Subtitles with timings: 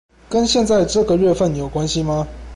[0.29, 2.27] 跟現在這個月份有關係嗎